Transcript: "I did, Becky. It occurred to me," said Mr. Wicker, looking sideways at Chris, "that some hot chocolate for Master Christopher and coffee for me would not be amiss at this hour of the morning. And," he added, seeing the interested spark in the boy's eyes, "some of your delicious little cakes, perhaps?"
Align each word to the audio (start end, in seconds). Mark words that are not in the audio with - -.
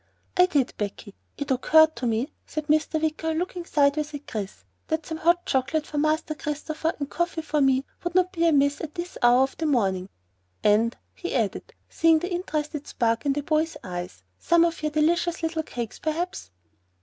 "I 0.35 0.47
did, 0.47 0.73
Becky. 0.79 1.13
It 1.37 1.51
occurred 1.51 1.95
to 1.97 2.07
me," 2.07 2.33
said 2.47 2.65
Mr. 2.65 2.99
Wicker, 2.99 3.35
looking 3.35 3.65
sideways 3.65 4.15
at 4.15 4.25
Chris, 4.25 4.63
"that 4.87 5.05
some 5.05 5.19
hot 5.19 5.45
chocolate 5.45 5.85
for 5.85 5.99
Master 5.99 6.33
Christopher 6.33 6.95
and 6.97 7.07
coffee 7.07 7.43
for 7.43 7.61
me 7.61 7.85
would 8.03 8.15
not 8.15 8.31
be 8.31 8.47
amiss 8.47 8.81
at 8.81 8.95
this 8.95 9.15
hour 9.21 9.43
of 9.43 9.55
the 9.57 9.67
morning. 9.67 10.09
And," 10.63 10.97
he 11.13 11.35
added, 11.35 11.71
seeing 11.87 12.17
the 12.17 12.33
interested 12.33 12.87
spark 12.87 13.27
in 13.27 13.33
the 13.33 13.43
boy's 13.43 13.77
eyes, 13.83 14.23
"some 14.39 14.65
of 14.65 14.81
your 14.81 14.89
delicious 14.89 15.43
little 15.43 15.61
cakes, 15.61 15.99
perhaps?" 15.99 16.49